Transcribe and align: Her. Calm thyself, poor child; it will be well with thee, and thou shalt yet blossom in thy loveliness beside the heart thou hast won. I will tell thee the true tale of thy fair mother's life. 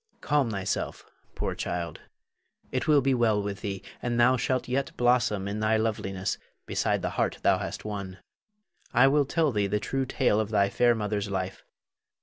Her. 0.13 0.17
Calm 0.21 0.49
thyself, 0.49 1.05
poor 1.35 1.53
child; 1.53 2.01
it 2.71 2.87
will 2.87 3.01
be 3.01 3.13
well 3.13 3.39
with 3.39 3.61
thee, 3.61 3.83
and 4.01 4.19
thou 4.19 4.35
shalt 4.35 4.67
yet 4.67 4.97
blossom 4.97 5.47
in 5.47 5.59
thy 5.59 5.77
loveliness 5.77 6.39
beside 6.65 7.03
the 7.03 7.11
heart 7.21 7.37
thou 7.43 7.59
hast 7.59 7.85
won. 7.85 8.17
I 8.95 9.07
will 9.07 9.25
tell 9.25 9.51
thee 9.51 9.67
the 9.67 9.79
true 9.79 10.07
tale 10.07 10.39
of 10.39 10.49
thy 10.49 10.69
fair 10.69 10.95
mother's 10.95 11.29
life. 11.29 11.63